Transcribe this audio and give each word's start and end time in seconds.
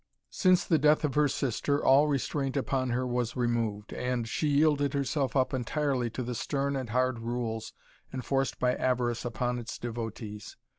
Since 0.31 0.65
the 0.65 0.79
death 0.79 1.03
of 1.03 1.13
her 1.13 1.27
sister 1.27 1.85
all 1.85 2.07
restraint 2.07 2.57
upon 2.57 2.89
her 2.89 3.05
was 3.05 3.35
removed, 3.35 3.93
and 3.93 4.27
she 4.27 4.47
yielded 4.47 4.95
herself 4.95 5.35
up 5.35 5.53
entirely 5.53 6.09
to 6.09 6.23
the 6.23 6.33
stern 6.33 6.75
and 6.75 6.89
hard 6.89 7.19
rules 7.19 7.71
enforced 8.11 8.57
by 8.57 8.73
avarice 8.73 9.25
upon 9.25 9.59
its 9.59 9.77
devotees. 9.77 10.57